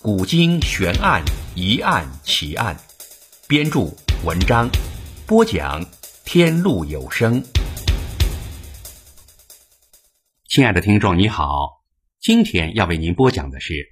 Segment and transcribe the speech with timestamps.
[0.00, 1.24] 古今悬案
[1.56, 2.76] 疑案奇案》，
[3.48, 3.80] 编著
[4.24, 4.70] 文章，
[5.26, 5.84] 播讲
[6.24, 7.42] 天路有声。
[10.48, 11.82] 亲爱的听众，你好，
[12.20, 13.88] 今天要为您播讲的是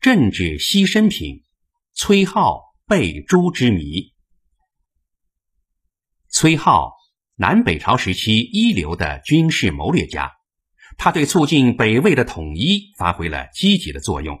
[0.00, 1.44] 政治牺牲品——
[1.94, 4.12] 崔颢被诛之谜。
[6.28, 6.90] 崔颢，
[7.36, 10.32] 南北朝时期一流的军事谋略家。
[10.98, 14.36] 他对促进北魏的统一发挥了积极的作用，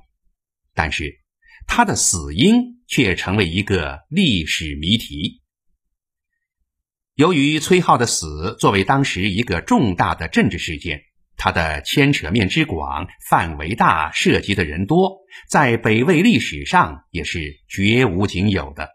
[0.74, 1.20] 但是
[1.66, 5.42] 他的死因却成为一个历史谜题。
[7.14, 11.02] 由于崔颢的死作为当时一个重大的政治事件，
[11.36, 15.18] 他的牵扯面之广、范围大、涉及的人多，
[15.48, 18.88] 在北魏历史上也是绝无仅有的，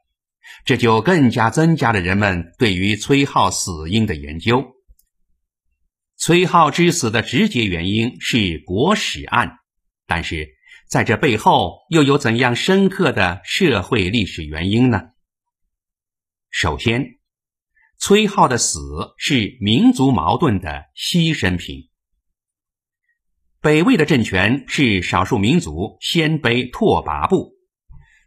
[0.63, 4.73] 这就更加增加了人们对于崔颢死因的研究。
[6.17, 9.57] 崔颢之死的直接原因是国史案，
[10.07, 10.54] 但是
[10.87, 15.09] 在这背后又有怎样深刻的社会历史原因呢？
[16.49, 17.17] 首先，
[17.97, 18.79] 崔颢的死
[19.17, 21.89] 是民族矛盾的牺牲品。
[23.61, 27.55] 北魏的政权是少数民族鲜卑拓跋部，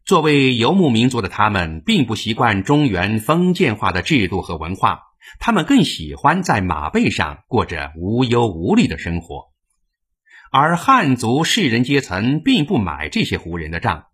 [0.05, 5.03] 作为游牧民族的他们，并不习惯中原封建化的制度和文化。
[5.39, 9.53] 他们更喜欢在马背上过着无忧无虑的生活，
[10.51, 14.05] 而汉族士人阶层并不买这些胡人的账。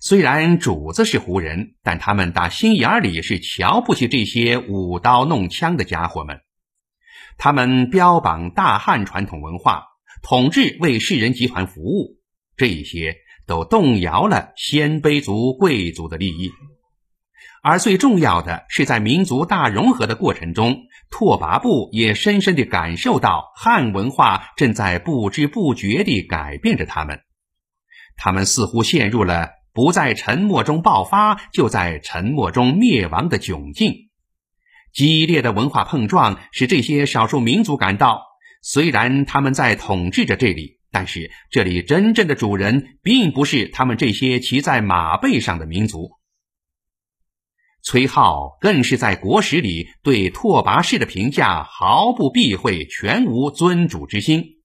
[0.00, 6.40] 虽然主子是胡人，但他们打心眼里是瞧不起这些舞刀弄枪的家伙们。
[7.38, 9.84] 他们标榜大汉传统文化，
[10.22, 12.18] 统治为士人集团服务，
[12.56, 16.50] 这些都动摇了鲜卑族贵族的利益。
[17.68, 27.22] 而最重要的是，在民族大融合的过程中，拓跋部也深深地感受到汉文化正在不知不觉地改变着他们。
[28.16, 34.10] 他们似乎陷入了不在沉默中爆发，就在沉默中灭亡的窘境。
[34.92, 38.22] 激烈的文化碰撞使这些少数民族感到，
[38.62, 46.12] 虽然他们在统治着这里，但是这里真正的主人并不是他们这些骑在马背上的民族。
[47.86, 54.56] 崔颢更是在国史里对拓跋氏的评价毫不避讳，全无尊主之心，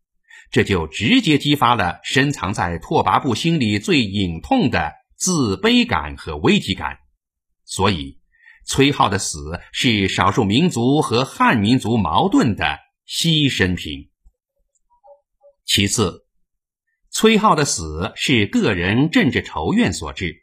[0.50, 6.98] 这就直接激发了深藏在拓跋部心里最隐痛的自卑感和危机感。
[7.64, 8.20] 所以，
[8.66, 14.10] 崔颢的死是少数民族和汉民族矛盾的牺牲品。
[15.64, 16.26] 其次，
[17.12, 20.42] 崔颢的死是个人政治仇怨所致。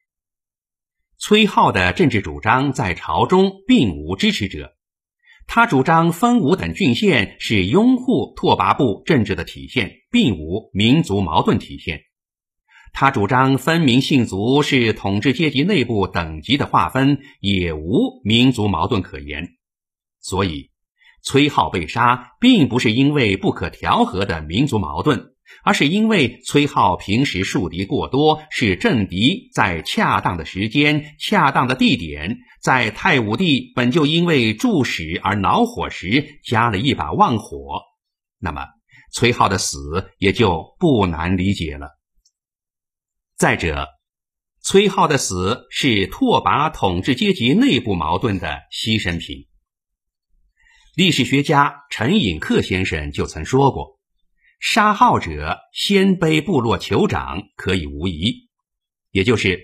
[1.20, 4.76] 崔颢的政治主张在朝中并无支持者，
[5.48, 11.98] 他主张分五等郡县是拥护拓跋部政治的体现，并无民族矛盾体现；
[12.92, 19.56] 他主张分明姓族是统治阶级内部等级的划分，也无民族矛盾可言。
[20.20, 20.70] 所以，
[21.24, 25.34] 崔颢被杀并不是因为不可调和的民族矛盾。
[25.64, 37.82] 而是因为崔颢平时树敌过多，使政敌在恰当的时间、恰当的地点，在太武帝本就因为助使而恼火时，加了一把旺火，
[38.38, 38.66] 那么
[39.12, 41.88] 崔颢的死也就不难理解了。
[43.36, 43.88] 再者，
[44.62, 49.46] 崔颢的死是拓跋统治阶级内部矛盾的牺牲品。
[50.96, 53.97] 历史学家陈寅恪先生就曾说过。
[54.58, 58.48] 杀号者，鲜卑部落酋长可以无疑。
[59.12, 59.60] 也就是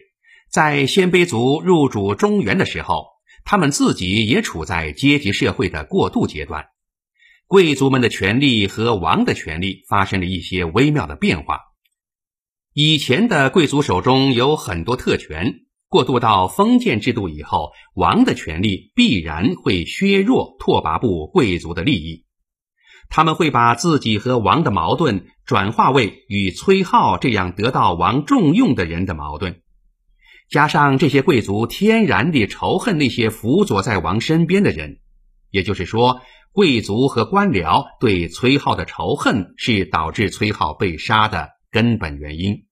[0.51, 3.07] 在鲜卑族入主中原的时候，
[3.45, 6.67] 他们自己也处在阶级社会的过渡阶段，
[7.47, 11.61] 贵族们的权利和王的权利发生了一些微妙的变化。
[12.73, 15.55] 以前的贵族手中有很多特权，
[15.89, 22.24] 过渡到封建制度以后，王的权利必然会削弱拓跋部贵族的利益。
[23.17, 29.63] 他们会把自己和王的矛盾转化为与崔浩这样得到王重用的人的矛盾，
[30.51, 34.99] 加上这些贵族天然地仇恨那些辅佐在王身边的人，
[35.51, 42.67] 也就是说，贵族和官僚对崔浩的仇恨是导致崔浩被杀的根本原因。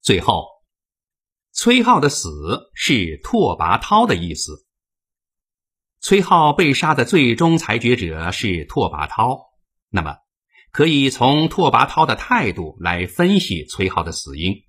[0.00, 0.46] 最后，
[1.52, 2.30] 崔浩的死
[2.74, 4.65] 是拓跋焘的意思。
[6.08, 9.40] 崔浩被杀的最终裁决者是拓跋焘，
[9.90, 10.18] 那么
[10.70, 14.62] 可以从拓跋焘的态度来分析崔浩的死因。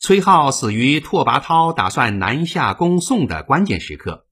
[0.00, 4.26] 崔浩死于拓跋焘打算南下攻宋的关键时刻，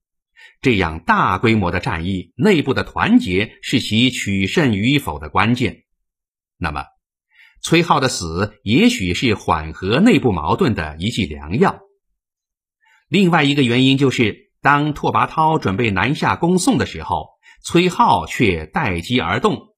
[0.59, 5.85] 这样大规模的战役，内部的团结是其取胜与否的关键。
[6.57, 6.83] 那么，
[7.61, 11.79] 崔浩的死也许是缓和内部矛盾的一剂良药。
[13.07, 17.29] 另外一个原因就是，当拓跋焘准备南下攻宋的时候，
[17.63, 19.69] 崔浩却待机而动。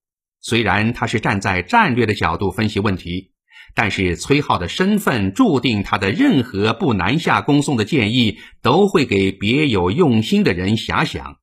[0.41, 3.31] 虽然他是站在战略的角度分析问题。
[3.75, 11.37] 但是崔浩的身份注定，他的任何不南下攻宋的建议都会给别有用心的人遐想，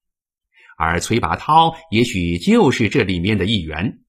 [0.76, 4.00] 而崔拔涛也许就是这里面的一员。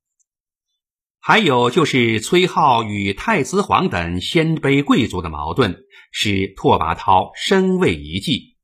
[1.19, 5.77] 还有就是崔浩与太子皇等鲜卑贵族的矛盾，
[6.11, 8.56] 使拓跋焘深畏一计。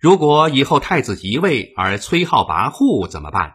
[0.00, 3.52] 如果以后太子即位，而崔浩跋扈怎么办？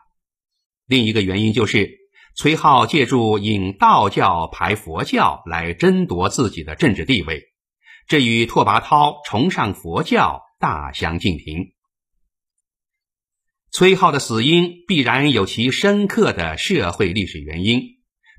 [0.85, 2.05] 另一个原因就是。
[2.37, 7.41] 崔浩借助引道教排佛教来争夺自己的政治地位，
[8.09, 11.71] 这与拓跋焘崇尚佛教大相径庭。
[13.71, 17.81] 崔浩的死因必然有其深刻的社会历史原因，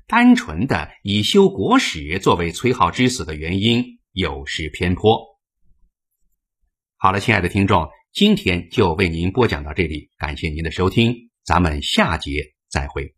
[0.05, 5.39] 单纯的以修国史作为崔浩之死的原因有失偏颇。
[6.97, 13.16] 好了，亲爱的听众，今天就为您播讲到这里，感谢您的收听，咱们下节再会。